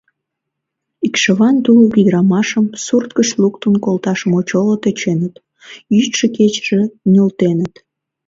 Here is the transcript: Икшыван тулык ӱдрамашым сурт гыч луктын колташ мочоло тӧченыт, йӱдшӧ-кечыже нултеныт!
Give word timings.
Икшыван 1.05 1.55
тулык 1.63 1.93
ӱдрамашым 2.01 2.65
сурт 2.85 3.09
гыч 3.17 3.29
луктын 3.41 3.75
колташ 3.83 4.19
мочоло 4.31 4.75
тӧченыт, 4.83 5.35
йӱдшӧ-кечыже 5.95 6.81
нултеныт! 7.13 7.73